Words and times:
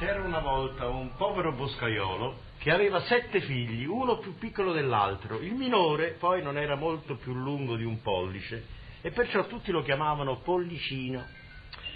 C'era 0.00 0.22
una 0.22 0.38
volta 0.38 0.88
un 0.88 1.14
povero 1.14 1.52
boscaiolo 1.52 2.34
che 2.56 2.70
aveva 2.70 3.02
sette 3.02 3.42
figli, 3.42 3.84
uno 3.84 4.16
più 4.16 4.34
piccolo 4.38 4.72
dell'altro. 4.72 5.40
Il 5.40 5.52
minore 5.52 6.16
poi 6.18 6.42
non 6.42 6.56
era 6.56 6.74
molto 6.74 7.16
più 7.16 7.34
lungo 7.34 7.76
di 7.76 7.84
un 7.84 8.00
pollice 8.00 8.64
e 9.02 9.10
perciò 9.10 9.46
tutti 9.46 9.70
lo 9.70 9.82
chiamavano 9.82 10.38
Pollicino. 10.38 11.22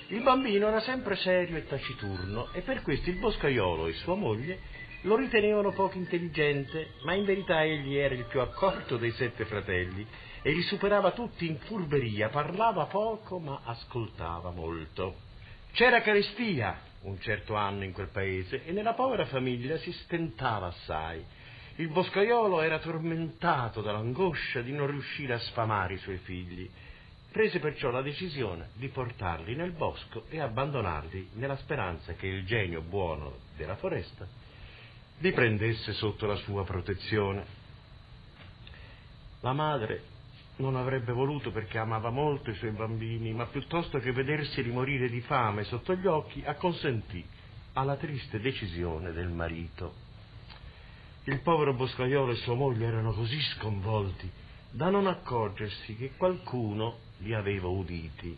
Il 0.09 0.23
bambino 0.23 0.69
era 0.69 0.81
sempre 0.81 1.17
serio 1.17 1.57
e 1.57 1.67
taciturno 1.67 2.53
e 2.53 2.61
per 2.61 2.83
questo 2.83 3.09
il 3.09 3.17
boscaiolo 3.17 3.87
e 3.87 3.95
sua 3.95 4.17
moglie 4.17 4.59
lo 5.05 5.17
ritenevano 5.17 5.73
poco 5.73 5.97
intelligente, 5.97 6.97
ma 7.05 7.15
in 7.15 7.25
verità 7.25 7.65
egli 7.65 7.97
era 7.97 8.15
il 8.15 8.27
più 8.27 8.41
accorto 8.41 8.99
dei 8.99 9.13
sette 9.13 9.47
fratelli 9.47 10.07
e 10.43 10.53
li 10.53 10.63
superava 10.65 11.13
tutti 11.13 11.49
in 11.49 11.57
furberia, 11.57 12.29
parlava 12.29 12.85
poco 12.85 13.39
ma 13.39 13.63
ascoltava 13.65 14.51
molto. 14.51 15.15
C'era 15.73 16.03
carestia 16.03 16.93
un 17.05 17.21
certo 17.21 17.55
anno 17.55 17.85
in 17.85 17.93
quel 17.93 18.09
paese 18.09 18.65
e 18.65 18.73
nella 18.73 18.95
povera 18.95 19.27
famiglia 19.27 19.77
si 19.79 19.93
stentava 19.93 20.67
assai. 20.67 21.25
Il 21.77 21.89
boscaiolo 21.89 22.61
era 22.61 22.79
tormentato 22.79 23.81
dall'angoscia 23.81 24.61
di 24.61 24.73
non 24.73 24.87
riuscire 24.87 25.35
a 25.35 25.39
sfamare 25.39 25.95
i 25.95 25.99
suoi 25.99 26.19
figli. 26.19 26.71
Prese 27.31 27.59
perciò 27.59 27.91
la 27.91 28.03
decisione 28.03 28.69
di 28.75 28.89
portarli 28.89 29.57
nel 29.57 29.73
bosco 29.73 30.25
e 30.29 30.41
abbandonarli 30.41 31.31
nella 31.35 31.57
speranza 31.57 32.13
che 32.13 32.29
il 32.29 32.45
genio 32.45 32.81
buono 32.81 33.39
della 33.57 33.75
foresta 33.75 34.27
li 35.19 35.33
prendesse 35.33 35.93
sotto 35.93 36.27
la 36.27 36.37
sua 36.37 36.65
protezione. 36.65 37.45
La 39.41 39.53
madre 39.53 40.14
non 40.57 40.77
avrebbe 40.77 41.13
voluto 41.13 41.51
perché 41.51 41.79
amava 41.79 42.11
molto 42.11 42.51
i 42.51 42.55
suoi 42.55 42.71
bambini, 42.71 43.33
ma 43.33 43.47
piuttosto 43.47 43.99
che 43.99 44.13
vederseli 44.13 44.71
morire 44.71 45.09
di 45.09 45.21
fame 45.23 45.65
sotto 45.65 45.95
gli 45.95 46.07
occhi, 46.07 46.43
acconsentì 46.45 47.25
alla 47.73 47.97
triste 47.97 48.41
decisione 48.41 49.13
del 49.13 49.29
marito. 49.29 50.03
Il 51.25 51.41
povero 51.41 51.75
boscaiolo 51.75 52.33
e 52.33 52.37
sua 52.37 52.55
moglie 52.55 52.87
erano 52.87 53.13
così 53.13 53.41
sconvolti 53.57 54.31
da 54.71 54.91
non 54.91 55.07
accorgersi 55.07 55.97
che 55.97 56.13
qualcuno 56.17 56.99
li 57.19 57.33
aveva 57.33 57.69
uditi. 57.69 58.37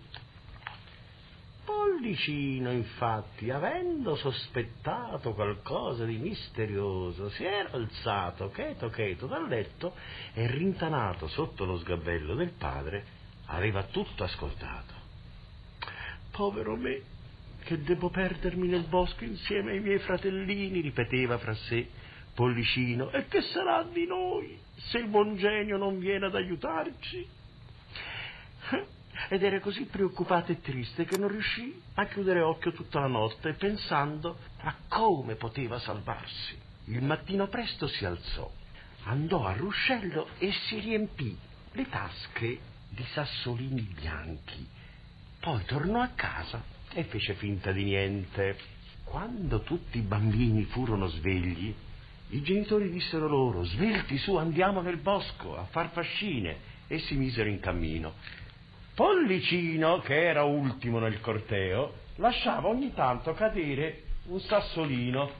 Pollicino, 1.66 2.70
infatti, 2.70 3.50
avendo 3.50 4.14
sospettato 4.14 5.34
qualcosa 5.34 6.04
di 6.04 6.16
misterioso, 6.16 7.28
si 7.30 7.44
era 7.44 7.70
alzato 7.72 8.50
cheto 8.50 8.88
cheto 8.88 9.26
dal 9.26 9.48
letto 9.48 9.94
e 10.32 10.46
rintanato 10.46 11.26
sotto 11.26 11.64
lo 11.64 11.76
sgabello 11.78 12.36
del 12.36 12.52
padre, 12.52 13.04
aveva 13.46 13.82
tutto 13.82 14.22
ascoltato. 14.22 14.94
Povero 16.30 16.76
me, 16.76 17.02
che 17.64 17.82
devo 17.82 18.10
perdermi 18.10 18.68
nel 18.68 18.84
bosco 18.84 19.24
insieme 19.24 19.72
ai 19.72 19.80
miei 19.80 19.98
fratellini, 19.98 20.80
ripeteva 20.80 21.38
fra 21.38 21.54
sé 21.54 21.88
Pollicino, 22.32 23.10
e 23.10 23.26
che 23.26 23.40
sarà 23.42 23.82
di 23.82 24.06
noi 24.06 24.56
se 24.76 24.98
il 24.98 25.08
buon 25.08 25.36
genio 25.36 25.76
non 25.76 25.98
viene 25.98 26.26
ad 26.26 26.36
aiutarci? 26.36 27.28
Ed 29.28 29.42
era 29.42 29.60
così 29.60 29.84
preoccupata 29.84 30.52
e 30.52 30.60
triste 30.60 31.04
che 31.04 31.16
non 31.16 31.28
riuscì 31.28 31.80
a 31.94 32.06
chiudere 32.06 32.40
occhio 32.40 32.72
tutta 32.72 33.00
la 33.00 33.06
notte 33.06 33.54
pensando 33.54 34.38
a 34.58 34.74
come 34.88 35.34
poteva 35.34 35.78
salvarsi. 35.78 36.58
Il 36.86 37.02
mattino 37.02 37.48
presto 37.48 37.88
si 37.88 38.04
alzò, 38.04 38.50
andò 39.04 39.44
al 39.44 39.56
ruscello 39.56 40.28
e 40.38 40.52
si 40.52 40.78
riempì 40.78 41.36
le 41.72 41.88
tasche 41.88 42.58
di 42.88 43.04
sassolini 43.12 43.82
bianchi. 43.82 44.66
Poi 45.40 45.64
tornò 45.64 46.00
a 46.00 46.10
casa 46.14 46.62
e 46.92 47.04
fece 47.04 47.34
finta 47.34 47.72
di 47.72 47.84
niente. 47.84 48.56
Quando 49.04 49.62
tutti 49.62 49.98
i 49.98 50.02
bambini 50.02 50.64
furono 50.64 51.06
svegli, 51.08 51.74
i 52.30 52.42
genitori 52.42 52.90
dissero 52.90 53.28
loro, 53.28 53.62
svelti 53.64 54.18
su, 54.18 54.34
andiamo 54.34 54.80
nel 54.80 54.96
bosco 54.96 55.56
a 55.56 55.64
far 55.66 55.90
fascine, 55.90 56.74
e 56.88 56.98
si 57.00 57.14
misero 57.14 57.48
in 57.48 57.60
cammino. 57.60 58.14
Pollicino, 58.96 59.98
che 59.98 60.24
era 60.24 60.44
ultimo 60.44 60.98
nel 60.98 61.20
corteo, 61.20 61.92
lasciava 62.14 62.68
ogni 62.68 62.94
tanto 62.94 63.34
cadere 63.34 64.04
un 64.28 64.40
sassolino 64.40 65.30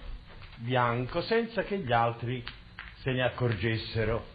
bianco 0.57 1.23
senza 1.23 1.63
che 1.63 1.79
gli 1.79 1.91
altri 1.91 2.45
se 2.99 3.13
ne 3.13 3.23
accorgessero. 3.23 4.27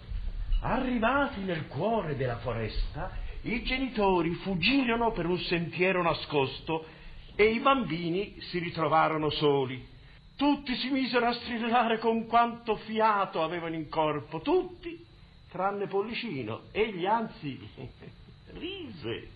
Arrivati 0.62 1.42
nel 1.42 1.68
cuore 1.68 2.16
della 2.16 2.38
foresta, 2.38 3.12
i 3.44 3.62
genitori 3.62 4.34
fuggirono 4.38 5.12
per 5.12 5.28
un 5.28 5.38
sentiero 5.38 6.02
nascosto 6.02 6.84
e 7.36 7.44
i 7.44 7.60
bambini 7.60 8.42
si 8.50 8.58
ritrovarono 8.58 9.30
soli. 9.30 9.88
Tutti 10.36 10.74
si 10.78 10.90
misero 10.90 11.28
a 11.28 11.34
strillare 11.34 12.00
con 12.00 12.26
quanto 12.26 12.76
fiato 12.76 13.44
avevano 13.44 13.76
in 13.76 13.88
corpo, 13.88 14.42
tutti, 14.42 15.06
tranne 15.52 15.86
Pollicino. 15.86 16.62
Egli 16.72 17.06
anzi 17.06 17.70
rise 18.54 19.30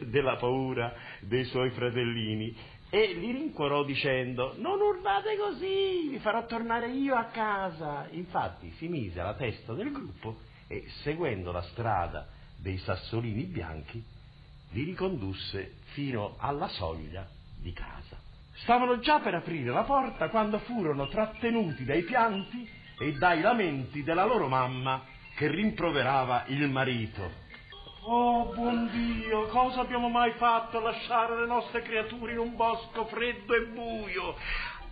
della 0.06 0.36
paura 0.36 0.94
dei 1.20 1.44
suoi 1.44 1.70
fratellini 1.70 2.54
e 2.90 3.14
li 3.14 3.32
rincuorò 3.32 3.82
dicendo 3.82 4.54
non 4.58 4.80
urlate 4.80 5.36
così, 5.36 6.08
vi 6.10 6.18
farò 6.20 6.46
tornare 6.46 6.90
io 6.90 7.14
a 7.16 7.24
casa. 7.24 8.06
Infatti 8.10 8.70
si 8.76 8.86
mise 8.88 9.20
alla 9.20 9.34
testa 9.34 9.72
del 9.72 9.90
gruppo 9.90 10.38
e 10.68 10.84
seguendo 11.02 11.50
la 11.50 11.62
strada 11.62 12.28
dei 12.56 12.78
sassolini 12.78 13.44
bianchi 13.44 14.02
li 14.70 14.84
ricondusse 14.84 15.74
fino 15.92 16.36
alla 16.38 16.68
soglia 16.68 17.26
di 17.60 17.72
casa. 17.72 18.16
Stavano 18.58 19.00
già 19.00 19.20
per 19.20 19.34
aprire 19.34 19.70
la 19.70 19.82
porta 19.82 20.28
quando 20.28 20.58
furono 20.60 21.08
trattenuti 21.08 21.84
dai 21.84 22.02
pianti 22.02 22.68
e 22.98 23.12
dai 23.14 23.40
lamenti 23.40 24.02
della 24.02 24.24
loro 24.24 24.46
mamma 24.48 25.04
che 25.34 25.48
rimproverava 25.48 26.44
il 26.48 26.68
marito. 26.70 27.42
Oh, 28.06 28.52
buon 28.52 28.90
Dio, 28.90 29.46
cosa 29.46 29.80
abbiamo 29.80 30.10
mai 30.10 30.32
fatto 30.32 30.76
a 30.76 30.82
lasciare 30.82 31.40
le 31.40 31.46
nostre 31.46 31.80
creature 31.80 32.32
in 32.32 32.38
un 32.38 32.54
bosco 32.54 33.06
freddo 33.06 33.54
e 33.54 33.64
buio? 33.68 34.36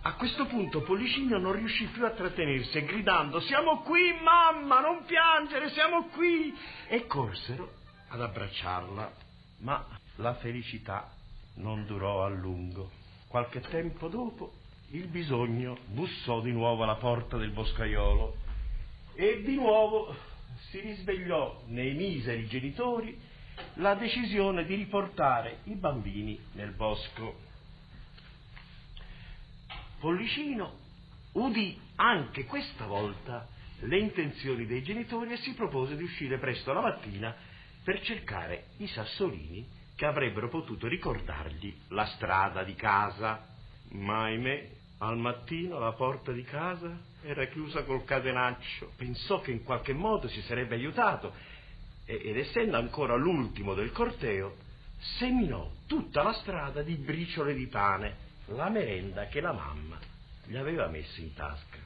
A 0.01 0.15
questo 0.15 0.47
punto 0.47 0.81
Pollicino 0.81 1.37
non 1.37 1.51
riuscì 1.51 1.85
più 1.85 2.03
a 2.05 2.09
trattenersi 2.09 2.75
e 2.75 2.85
gridando 2.85 3.39
Siamo 3.41 3.81
qui, 3.81 4.13
mamma, 4.19 4.79
non 4.79 5.05
piangere, 5.05 5.69
siamo 5.69 6.07
qui! 6.07 6.57
E 6.87 7.05
corsero 7.05 7.73
ad 8.07 8.19
abbracciarla. 8.19 9.11
Ma 9.59 9.85
la 10.15 10.33
felicità 10.33 11.11
non 11.57 11.85
durò 11.85 12.25
a 12.25 12.29
lungo. 12.29 12.89
Qualche 13.27 13.61
tempo 13.61 14.07
dopo 14.07 14.53
il 14.89 15.05
bisogno 15.05 15.77
bussò 15.85 16.41
di 16.41 16.51
nuovo 16.51 16.81
alla 16.81 16.95
porta 16.95 17.37
del 17.37 17.51
boscaiolo 17.51 18.37
e 19.13 19.43
di 19.43 19.53
nuovo 19.53 20.31
si 20.69 20.79
risvegliò 20.79 21.63
nei 21.67 21.93
miseri 21.93 22.47
genitori 22.47 23.19
la 23.75 23.95
decisione 23.95 24.65
di 24.65 24.75
riportare 24.75 25.59
i 25.65 25.75
bambini 25.75 26.39
nel 26.53 26.71
bosco. 26.71 27.39
Pollicino 29.99 30.79
udì 31.33 31.79
anche 31.95 32.45
questa 32.45 32.85
volta 32.85 33.47
le 33.79 33.97
intenzioni 33.99 34.65
dei 34.65 34.83
genitori 34.83 35.33
e 35.33 35.37
si 35.37 35.53
propose 35.53 35.95
di 35.95 36.03
uscire 36.03 36.37
presto 36.37 36.73
la 36.73 36.81
mattina 36.81 37.35
per 37.83 38.01
cercare 38.01 38.67
i 38.77 38.87
sassolini 38.87 39.67
che 39.95 40.05
avrebbero 40.05 40.49
potuto 40.49 40.87
ricordargli 40.87 41.75
la 41.89 42.05
strada 42.05 42.63
di 42.63 42.75
casa. 42.75 43.47
Ma 43.89 44.23
ahimè, 44.23 44.69
al 45.07 45.17
mattino 45.17 45.79
la 45.79 45.91
porta 45.91 46.31
di 46.31 46.43
casa 46.43 46.97
era 47.21 47.45
chiusa 47.45 47.83
col 47.83 48.05
catenaccio. 48.05 48.91
Pensò 48.95 49.41
che 49.41 49.51
in 49.51 49.63
qualche 49.63 49.93
modo 49.93 50.27
si 50.27 50.41
sarebbe 50.43 50.75
aiutato 50.75 51.33
ed 52.05 52.37
essendo 52.37 52.77
ancora 52.77 53.15
l'ultimo 53.15 53.73
del 53.73 53.91
corteo, 53.91 54.55
seminò 55.17 55.69
tutta 55.87 56.23
la 56.23 56.33
strada 56.33 56.81
di 56.81 56.95
briciole 56.95 57.53
di 57.53 57.67
pane, 57.67 58.15
la 58.47 58.69
merenda 58.69 59.27
che 59.27 59.41
la 59.41 59.53
mamma 59.53 59.97
gli 60.45 60.55
aveva 60.55 60.87
messo 60.87 61.19
in 61.19 61.33
tasca. 61.33 61.77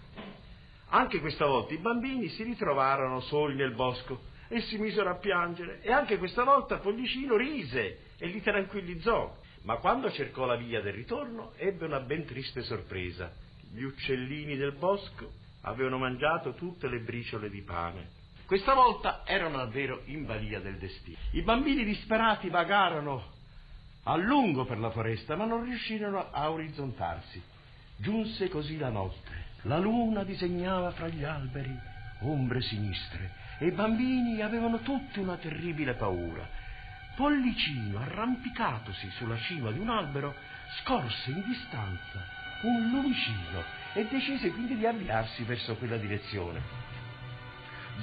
Anche 0.89 1.19
questa 1.19 1.45
volta 1.45 1.73
i 1.73 1.77
bambini 1.77 2.29
si 2.29 2.43
ritrovarono 2.43 3.19
soli 3.21 3.55
nel 3.55 3.73
bosco 3.73 4.35
e 4.47 4.61
si 4.61 4.77
misero 4.77 5.09
a 5.09 5.15
piangere 5.15 5.81
e 5.81 5.91
anche 5.91 6.17
questa 6.17 6.43
volta 6.43 6.77
Pollicino 6.77 7.35
rise 7.35 7.99
e 8.17 8.27
li 8.27 8.41
tranquillizzò 8.41 9.35
ma 9.67 9.75
quando 9.79 10.09
cercò 10.11 10.45
la 10.45 10.55
via 10.55 10.79
del 10.79 10.93
ritorno 10.93 11.51
ebbe 11.57 11.83
una 11.83 11.99
ben 11.99 12.23
triste 12.23 12.63
sorpresa. 12.63 13.29
Gli 13.69 13.83
uccellini 13.83 14.55
del 14.55 14.71
bosco 14.71 15.29
avevano 15.63 15.97
mangiato 15.97 16.53
tutte 16.53 16.87
le 16.87 16.99
briciole 16.99 17.49
di 17.49 17.61
pane. 17.63 18.07
Questa 18.45 18.73
volta 18.73 19.23
erano 19.25 19.57
davvero 19.57 20.03
in 20.05 20.25
balia 20.25 20.61
del 20.61 20.77
destino. 20.77 21.17
I 21.31 21.41
bambini 21.41 21.83
disperati 21.83 22.47
vagarono 22.47 23.21
a 24.03 24.15
lungo 24.15 24.63
per 24.63 24.79
la 24.79 24.89
foresta, 24.89 25.35
ma 25.35 25.43
non 25.43 25.65
riuscirono 25.65 26.31
a 26.31 26.49
orizzontarsi. 26.49 27.43
Giunse 27.97 28.47
così 28.47 28.77
la 28.77 28.89
notte. 28.89 29.47
La 29.63 29.79
luna 29.79 30.23
disegnava 30.23 30.91
fra 30.91 31.09
gli 31.09 31.25
alberi 31.25 31.77
ombre 32.21 32.61
sinistre 32.61 33.31
e 33.59 33.67
i 33.67 33.71
bambini 33.71 34.39
avevano 34.41 34.79
tutti 34.79 35.19
una 35.19 35.35
terribile 35.35 35.95
paura. 35.95 36.47
Pollicino, 37.17 37.97
arrampicatosi 37.97 39.09
sulla 39.17 39.39
cima 39.39 39.71
di 39.71 39.79
un 39.79 39.89
albero, 39.89 40.35
scorse 40.81 41.31
in 41.31 41.41
distanza 41.47 42.23
un 42.61 42.91
lumicino 42.91 43.63
e 43.93 44.05
decise 44.05 44.51
quindi 44.51 44.77
di 44.77 44.85
avviarsi 44.85 45.43
verso 45.43 45.75
quella 45.77 45.97
direzione. 45.97 46.61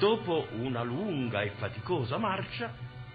Dopo 0.01 0.49
una 0.55 0.83
lunga 0.83 1.43
e 1.43 1.51
faticosa 1.51 2.19
marcia, 2.19 2.75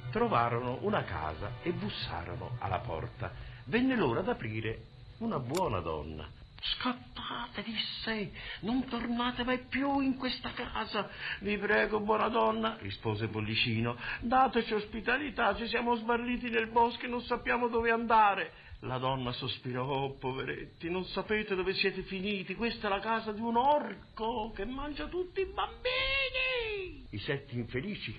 trovarono 0.09 0.77
una 0.83 1.03
casa 1.03 1.55
e 1.63 1.73
bussarono 1.73 2.55
alla 2.59 2.79
porta. 2.79 3.33
Venne 3.65 3.97
l'ora 3.97 4.21
d'aprire 4.21 4.83
una 5.17 5.39
buona 5.39 5.81
donna. 5.81 6.38
Scappate, 6.61 7.63
disse, 7.63 8.31
non 8.61 8.85
tornate 8.85 9.43
mai 9.43 9.59
più 9.59 9.99
in 9.99 10.17
questa 10.17 10.51
casa. 10.51 11.09
Vi 11.39 11.57
prego, 11.57 11.99
buona 12.01 12.27
donna, 12.27 12.77
rispose 12.79 13.27
Pollicino, 13.27 13.97
dateci 14.21 14.73
ospitalità, 14.73 15.55
ci 15.55 15.67
siamo 15.67 15.95
sbarriti 15.95 16.49
nel 16.49 16.67
bosco 16.67 17.05
e 17.05 17.07
non 17.07 17.21
sappiamo 17.21 17.67
dove 17.67 17.91
andare. 17.91 18.51
La 18.83 18.97
donna 18.97 19.31
sospirò, 19.33 19.85
oh, 19.85 20.17
poveretti, 20.17 20.89
non 20.89 21.03
sapete 21.05 21.55
dove 21.55 21.73
siete 21.73 22.01
finiti, 22.03 22.55
questa 22.55 22.87
è 22.87 22.89
la 22.89 22.99
casa 22.99 23.31
di 23.31 23.41
un 23.41 23.57
orco 23.57 24.51
che 24.55 24.65
mangia 24.65 25.07
tutti 25.07 25.41
i 25.41 25.45
bambini. 25.45 27.07
I 27.09 27.19
sette 27.19 27.55
infelici 27.55 28.17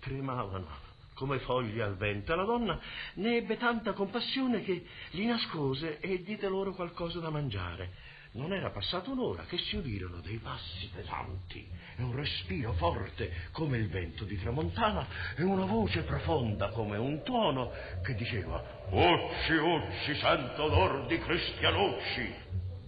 tremavano 0.00 0.91
come 1.22 1.38
foglie 1.38 1.84
al 1.84 1.96
vento. 1.96 2.34
La 2.34 2.42
donna 2.42 2.80
ne 3.14 3.36
ebbe 3.36 3.56
tanta 3.56 3.92
compassione 3.92 4.62
che 4.62 4.84
li 5.10 5.24
nascose 5.24 6.00
e 6.00 6.20
diede 6.24 6.48
loro 6.48 6.74
qualcosa 6.74 7.20
da 7.20 7.30
mangiare. 7.30 8.10
Non 8.32 8.52
era 8.52 8.70
passata 8.70 9.10
un'ora 9.10 9.44
che 9.44 9.56
si 9.56 9.76
udirono 9.76 10.20
dei 10.20 10.38
passi 10.38 10.90
pesanti 10.92 11.64
e 11.96 12.02
un 12.02 12.16
respiro 12.16 12.72
forte 12.72 13.30
come 13.52 13.76
il 13.76 13.88
vento 13.88 14.24
di 14.24 14.36
tramontana 14.36 15.06
e 15.36 15.44
una 15.44 15.64
voce 15.64 16.02
profonda 16.02 16.70
come 16.70 16.96
un 16.96 17.22
tuono 17.22 17.70
che 18.02 18.14
diceva 18.14 18.88
Occi, 18.90 19.52
occi, 19.52 20.14
sento 20.16 20.64
odor 20.64 21.06
di 21.06 21.18
cristianocci, 21.18 22.34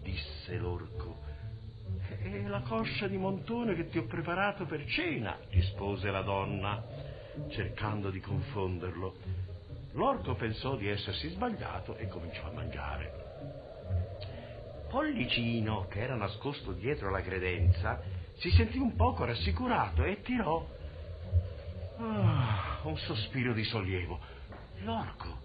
disse 0.03 0.57
l'orco. 0.57 1.23
È 2.21 2.49
la 2.49 2.63
coscia 2.63 3.07
di 3.07 3.19
montone 3.19 3.77
che 3.77 3.89
ti 3.91 3.99
ho 3.99 4.07
preparato 4.07 4.65
per 4.65 4.85
cena, 4.87 5.39
rispose 5.51 6.11
la 6.11 6.23
donna 6.23 7.13
cercando 7.51 8.11
di 8.11 8.21
confonderlo. 8.21 9.17
L'orco 9.93 10.35
pensò 10.35 10.77
di 10.77 10.89
essersi 10.89 11.29
sbagliato 11.29 11.97
e 11.97 12.09
cominciò 12.09 12.47
a 12.47 12.53
mangiare. 12.53 13.23
Pollicino, 14.89 15.87
che 15.89 16.01
era 16.01 16.15
nascosto 16.15 16.73
dietro 16.73 17.11
la 17.11 17.23
credenza, 17.23 18.01
si 18.39 18.51
sentì 18.51 18.79
un 18.79 18.95
poco 18.97 19.25
rassicurato 19.25 20.05
e 20.05 20.21
tirò 20.23 20.67
ah, 21.99 22.81
un 22.83 22.97
sospiro 22.99 23.53
di 23.53 23.65
sollievo. 23.65 24.19
L'orco 24.81 25.43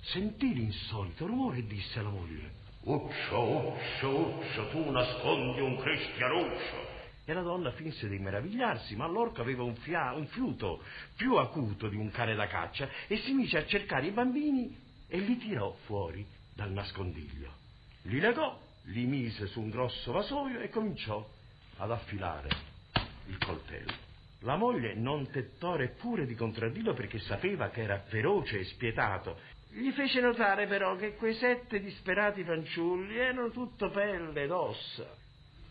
sentì 0.00 0.54
l'insolito 0.54 1.26
rumore 1.26 1.58
e 1.58 1.66
disse 1.66 1.98
alla 1.98 2.10
moglie 2.10 2.62
Uccio, 2.84 3.40
uccio, 3.40 4.36
uccio, 4.36 4.68
tu 4.68 4.90
nascondi 4.90 5.60
un 5.60 5.76
cristianuccio. 5.78 6.83
E 7.26 7.32
la 7.32 7.40
donna 7.40 7.70
finse 7.72 8.06
di 8.06 8.18
meravigliarsi, 8.18 8.96
ma 8.96 9.06
l'orco 9.06 9.40
aveva 9.40 9.62
un, 9.62 9.74
fia- 9.76 10.12
un 10.12 10.26
fiuto 10.26 10.82
più 11.16 11.36
acuto 11.36 11.88
di 11.88 11.96
un 11.96 12.10
cane 12.10 12.34
da 12.34 12.46
caccia 12.46 12.88
e 13.06 13.16
si 13.18 13.32
mise 13.32 13.56
a 13.56 13.66
cercare 13.66 14.06
i 14.06 14.10
bambini 14.10 14.76
e 15.08 15.18
li 15.20 15.38
tirò 15.38 15.74
fuori 15.86 16.26
dal 16.54 16.70
nascondiglio. 16.70 17.50
Li 18.02 18.20
legò, 18.20 18.60
li 18.88 19.06
mise 19.06 19.46
su 19.46 19.60
un 19.60 19.70
grosso 19.70 20.12
vasoio 20.12 20.60
e 20.60 20.68
cominciò 20.68 21.26
ad 21.78 21.90
affilare 21.90 22.48
il 23.28 23.38
coltello. 23.38 23.92
La 24.40 24.56
moglie 24.56 24.94
non 24.94 25.30
tentò 25.30 25.76
neppure 25.76 26.26
di 26.26 26.34
contraddirlo 26.34 26.92
perché 26.92 27.18
sapeva 27.20 27.70
che 27.70 27.80
era 27.80 28.00
feroce 28.00 28.58
e 28.58 28.64
spietato. 28.64 29.38
Gli 29.70 29.90
fece 29.92 30.20
notare 30.20 30.66
però 30.66 30.94
che 30.96 31.14
quei 31.14 31.34
sette 31.34 31.80
disperati 31.80 32.44
fanciulli 32.44 33.16
erano 33.16 33.48
tutto 33.48 33.88
pelle 33.88 34.42
ed 34.42 34.50
ossa 34.50 35.22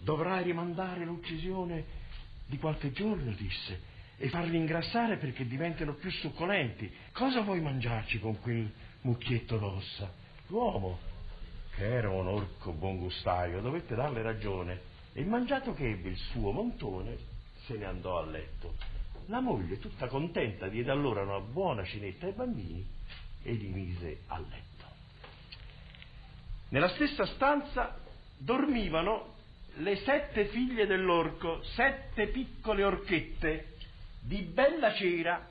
Dovrai 0.04 0.44
rimandare 0.44 1.06
l'uccisione 1.06 2.02
di 2.46 2.58
qualche 2.58 2.92
giorno, 2.92 3.32
disse, 3.32 3.92
e 4.18 4.30
farli 4.30 4.58
ingrassare 4.58 5.18
perché 5.18 5.48
diventano 5.48 5.94
più 5.94 6.12
succolenti. 6.12 6.92
Cosa 7.14 7.42
vuoi 7.42 7.62
mangiarci 7.62 8.20
con 8.20 8.40
quel 8.42 8.70
mucchietto 9.02 9.58
d'ossa? 9.58 10.12
L'uomo, 10.48 11.00
che 11.76 11.86
era 11.86 12.10
un 12.10 12.28
orco 12.28 12.74
buon 12.74 12.98
gustaio, 12.98 13.62
dovette 13.62 13.96
darle 13.96 14.22
ragione 14.22 14.82
e 15.14 15.24
mangiato 15.24 15.74
che 15.74 15.90
ebbe 15.90 16.10
il 16.10 16.18
suo 16.18 16.52
montone, 16.52 17.18
se 17.66 17.78
ne 17.78 17.86
andò 17.86 18.20
a 18.20 18.26
letto. 18.26 18.76
La 19.28 19.40
moglie, 19.40 19.80
tutta 19.80 20.08
contenta, 20.08 20.68
diede 20.68 20.92
allora 20.92 21.22
una 21.22 21.40
buona 21.40 21.86
cinetta 21.86 22.26
ai 22.26 22.34
bambini 22.34 22.86
e 23.42 23.54
li 23.54 23.68
mise 23.68 24.20
a 24.28 24.38
letto. 24.38 24.86
Nella 26.70 26.90
stessa 26.90 27.26
stanza 27.26 27.98
dormivano 28.38 29.33
le 29.78 29.96
sette 29.98 30.46
figlie 30.46 30.86
dell'orco, 30.86 31.64
sette 31.64 32.28
piccole 32.28 32.84
orchette 32.84 33.76
di 34.22 34.42
bella 34.42 34.94
cera, 34.94 35.50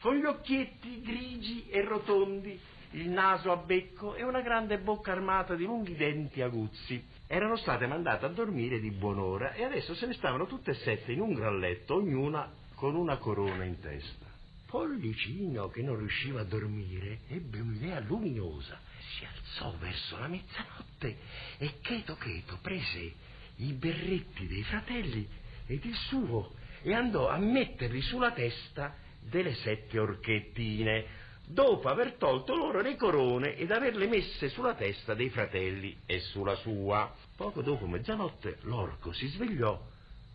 con 0.00 0.16
gli 0.16 0.24
occhietti 0.24 1.00
grigi 1.00 1.68
e 1.68 1.82
rotondi, 1.82 2.58
il 2.92 3.08
naso 3.08 3.50
a 3.50 3.56
becco 3.56 4.14
e 4.14 4.22
una 4.22 4.42
grande 4.42 4.78
bocca 4.78 5.12
armata 5.12 5.54
di 5.54 5.64
lunghi 5.64 5.96
denti 5.96 6.42
aguzzi. 6.42 7.02
Erano 7.26 7.56
state 7.56 7.86
mandate 7.86 8.26
a 8.26 8.28
dormire 8.28 8.78
di 8.78 8.90
buon'ora 8.90 9.52
e 9.54 9.64
adesso 9.64 9.94
se 9.94 10.06
ne 10.06 10.12
stavano 10.12 10.46
tutte 10.46 10.72
e 10.72 10.74
sette 10.74 11.12
in 11.12 11.20
un 11.20 11.32
gran 11.32 11.58
letto, 11.58 11.94
ognuna 11.94 12.52
con 12.74 12.94
una 12.94 13.16
corona 13.16 13.64
in 13.64 13.80
testa. 13.80 14.26
Pollicino, 14.66 15.68
che 15.68 15.82
non 15.82 15.96
riusciva 15.96 16.40
a 16.40 16.44
dormire, 16.44 17.20
ebbe 17.28 17.60
un'idea 17.60 18.00
luminosa. 18.00 18.78
Si 19.16 19.24
alzò 19.24 19.74
verso 19.78 20.18
la 20.18 20.28
mezzanotte 20.28 21.16
e 21.58 21.80
cheto 21.80 22.16
cheto 22.16 22.58
prese 22.60 23.30
i 23.66 23.72
berretti 23.72 24.46
dei 24.46 24.62
fratelli 24.64 25.28
ed 25.66 25.84
il 25.84 25.94
suo 25.94 26.52
e 26.82 26.94
andò 26.94 27.28
a 27.28 27.38
metterli 27.38 28.00
sulla 28.00 28.32
testa 28.32 28.94
delle 29.20 29.54
sette 29.54 29.98
orchettine, 29.98 31.04
dopo 31.46 31.88
aver 31.88 32.14
tolto 32.14 32.54
loro 32.56 32.80
le 32.80 32.96
corone 32.96 33.54
ed 33.56 33.70
averle 33.70 34.06
messe 34.08 34.48
sulla 34.48 34.74
testa 34.74 35.14
dei 35.14 35.30
fratelli 35.30 35.96
e 36.06 36.18
sulla 36.20 36.56
sua. 36.56 37.14
Poco 37.36 37.62
dopo 37.62 37.86
mezzanotte 37.86 38.58
l'orco 38.62 39.12
si 39.12 39.28
svegliò 39.28 39.80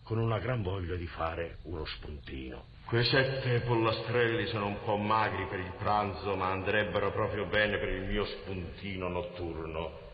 con 0.02 0.18
una 0.18 0.38
gran 0.38 0.62
voglia 0.62 0.96
di 0.96 1.06
fare 1.06 1.58
uno 1.64 1.84
spuntino. 1.84 2.76
Quei 2.86 3.04
sette 3.04 3.60
pollastrelli 3.60 4.46
sono 4.46 4.68
un 4.68 4.78
po' 4.82 4.96
magri 4.96 5.46
per 5.48 5.58
il 5.58 5.74
pranzo, 5.76 6.34
ma 6.34 6.50
andrebbero 6.50 7.12
proprio 7.12 7.44
bene 7.44 7.76
per 7.76 7.90
il 7.90 8.04
mio 8.04 8.24
spuntino 8.24 9.08
notturno. 9.08 10.06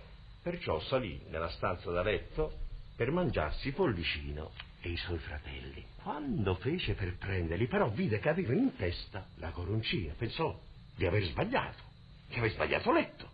Perciò 0.42 0.80
salì 0.80 1.20
nella 1.28 1.48
stanza 1.50 1.92
da 1.92 2.02
letto 2.02 2.63
per 2.96 3.10
mangiarsi 3.10 3.72
Pollicino 3.72 4.52
e 4.80 4.90
i 4.90 4.96
suoi 4.96 5.18
fratelli. 5.18 5.84
Quando 6.02 6.54
fece 6.56 6.94
per 6.94 7.16
prenderli, 7.16 7.66
però 7.66 7.88
vide 7.88 8.20
che 8.20 8.28
aveva 8.28 8.52
in 8.52 8.76
testa 8.76 9.26
la 9.36 9.50
coroncina. 9.50 10.12
Pensò 10.16 10.60
di 10.94 11.06
aver 11.06 11.24
sbagliato, 11.24 11.82
che 12.28 12.38
aveva 12.38 12.54
sbagliato 12.54 12.92
letto. 12.92 13.30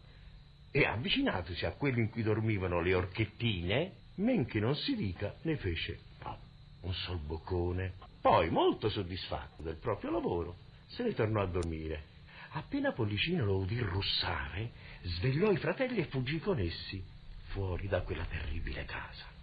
E 0.70 0.84
avvicinatosi 0.84 1.66
a 1.66 1.72
quello 1.72 1.98
in 1.98 2.10
cui 2.10 2.22
dormivano 2.22 2.80
le 2.80 2.94
orchettine, 2.94 3.92
men 4.16 4.46
che 4.46 4.60
non 4.60 4.76
si 4.76 4.94
dica, 4.94 5.34
ne 5.42 5.56
fece 5.56 5.98
no, 6.22 6.38
un 6.82 6.94
sol 6.94 7.18
boccone. 7.18 7.94
Poi, 8.20 8.50
molto 8.50 8.88
soddisfatto 8.88 9.62
del 9.62 9.76
proprio 9.76 10.10
lavoro, 10.10 10.56
se 10.86 11.02
ne 11.02 11.12
tornò 11.14 11.42
a 11.42 11.46
dormire. 11.46 12.04
Appena 12.52 12.92
Pollicino 12.92 13.44
lo 13.44 13.58
udì 13.58 13.78
russare, 13.80 14.70
svegliò 15.02 15.50
i 15.50 15.56
fratelli 15.56 15.98
e 15.98 16.04
fuggì 16.06 16.38
con 16.38 16.58
essi 16.58 17.02
fuori 17.50 17.88
da 17.88 18.02
quella 18.02 18.24
terribile 18.24 18.84
casa. 18.84 19.38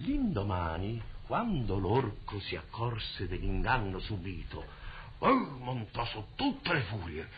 L'indomani, 0.00 1.00
quando 1.26 1.78
l'orco 1.78 2.38
si 2.40 2.56
accorse 2.56 3.26
dell'inganno 3.26 3.98
subito, 3.98 4.64
oh, 5.18 5.58
montò 5.58 6.04
su 6.06 6.24
tutte 6.36 6.72
le 6.72 6.82
furie, 6.82 7.28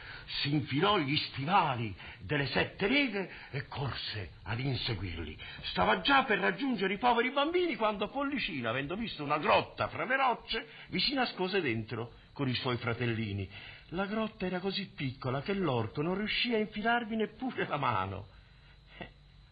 si 0.41 0.53
infilò 0.53 0.99
gli 0.99 1.17
stivali 1.17 1.95
delle 2.21 2.47
sette 2.47 2.87
righe 2.87 3.31
e 3.51 3.67
corse 3.67 4.33
ad 4.43 4.61
inseguirli. 4.61 5.37
Stava 5.71 6.01
già 6.03 6.25
per 6.25 6.39
raggiungere 6.39 6.95
i 6.95 6.99
poveri 6.99 7.31
bambini 7.31 7.77
quando 7.77 8.09
Pollicino, 8.09 8.69
avendo 8.69 8.95
visto 8.95 9.25
una 9.25 9.39
grotta 9.39 9.89
fra 9.89 10.05
le 10.05 10.17
rocce, 10.17 10.67
vi 10.89 11.01
si 11.01 11.15
nascose 11.15 11.61
dentro 11.61 12.13
con 12.33 12.49
i 12.49 12.55
suoi 12.55 12.77
fratellini. 12.77 13.49
La 13.93 14.07
grotta 14.07 14.47
era 14.47 14.61
così 14.61 14.87
piccola 14.95 15.41
che 15.41 15.55
l'orco 15.55 16.03
non 16.03 16.17
riuscì 16.17 16.55
a 16.55 16.59
infilarvi 16.59 17.17
neppure 17.17 17.67
la 17.67 17.79
mano. 17.79 18.39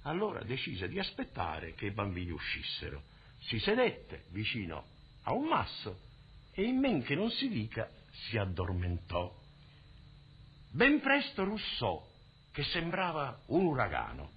Allora 0.02 0.42
decise 0.42 0.88
di 0.88 0.98
aspettare 0.98 1.74
che 1.74 1.86
i 1.86 1.90
bambini 1.90 2.30
uscissero. 2.30 3.02
Si 3.40 3.58
sedette 3.58 4.24
vicino 4.30 4.84
a 5.24 5.32
un 5.32 5.46
masso 5.46 6.00
e 6.52 6.62
in 6.62 6.78
men 6.78 7.02
che 7.02 7.14
non 7.14 7.30
si 7.30 7.48
dica 7.48 7.88
si 8.10 8.36
addormentò. 8.36 9.34
Ben 10.70 11.00
presto 11.00 11.44
russò, 11.44 12.04
che 12.52 12.62
sembrava 12.64 13.40
un 13.46 13.66
uragano. 13.66 14.36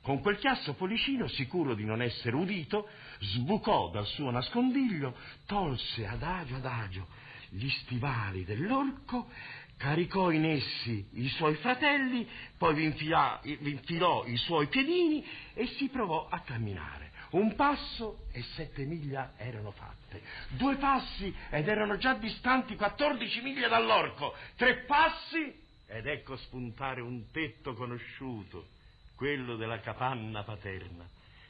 Con 0.00 0.20
quel 0.20 0.38
chiasso 0.38 0.74
Policino, 0.74 1.28
sicuro 1.28 1.74
di 1.74 1.84
non 1.84 2.00
essere 2.00 2.34
udito, 2.34 2.88
sbucò 3.20 3.90
dal 3.90 4.06
suo 4.06 4.30
nascondiglio, 4.30 5.14
tolse 5.46 6.06
adagio 6.06 6.56
adagio 6.56 7.06
gli 7.50 7.68
stivali 7.68 8.44
dell'orco 8.44 9.30
caricò 9.78 10.30
in 10.30 10.44
essi 10.44 11.08
i 11.12 11.28
suoi 11.28 11.54
fratelli, 11.54 12.28
poi 12.58 12.74
vi, 12.74 12.84
infilà, 12.84 13.40
vi 13.42 13.70
infilò 13.70 14.26
i 14.26 14.36
suoi 14.36 14.66
piedini 14.66 15.24
e 15.54 15.66
si 15.78 15.88
provò 15.88 16.28
a 16.28 16.40
camminare. 16.40 17.12
Un 17.30 17.54
passo 17.54 18.26
e 18.32 18.42
sette 18.54 18.84
miglia 18.84 19.34
erano 19.36 19.70
fatte. 19.70 20.20
Due 20.48 20.76
passi 20.76 21.32
ed 21.50 21.68
erano 21.68 21.96
già 21.96 22.14
distanti 22.14 22.74
14 22.74 23.40
miglia 23.42 23.68
dall'orco. 23.68 24.34
Tre 24.56 24.84
passi 24.84 25.66
ed 25.86 26.06
ecco 26.06 26.36
spuntare 26.36 27.00
un 27.00 27.30
tetto 27.30 27.74
conosciuto, 27.74 28.68
quello 29.14 29.56
della 29.56 29.80
capanna 29.80 30.42
paterna. 30.42 31.06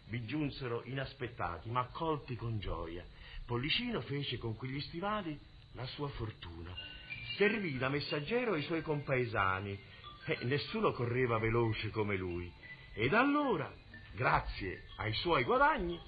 Vi 0.06 0.24
giunsero 0.26 0.82
inaspettati, 0.84 1.70
ma 1.70 1.80
accolti 1.80 2.36
con 2.36 2.58
gioia. 2.58 3.04
Pollicino 3.46 4.00
fece 4.02 4.36
con 4.36 4.54
quegli 4.56 4.80
stivali 4.80 5.38
la 5.72 5.86
sua 5.86 6.08
fortuna 6.08 6.97
servì 7.38 7.78
da 7.78 7.88
messaggero 7.88 8.52
ai 8.52 8.62
suoi 8.62 8.82
compaesani 8.82 9.78
e 10.26 10.38
nessuno 10.42 10.92
correva 10.92 11.38
veloce 11.38 11.88
come 11.90 12.16
lui. 12.16 12.52
Ed 12.92 13.14
allora, 13.14 13.72
grazie 14.14 14.82
ai 14.96 15.14
suoi 15.14 15.44
guadagni, 15.44 15.98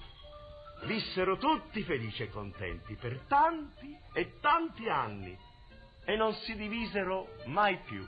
vissero 0.83 1.37
tutti 1.37 1.81
felici 1.83 2.23
e 2.23 2.29
contenti 2.29 2.95
per 2.95 3.21
tanti 3.27 3.97
e 4.13 4.39
tanti 4.41 4.89
anni 4.89 5.35
e 6.03 6.15
non 6.17 6.33
si 6.33 6.53
divisero 6.55 7.29
mai 7.45 7.79
più. 7.85 8.05